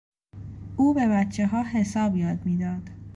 [0.77, 2.89] او به بچهها حساب یاد میداد.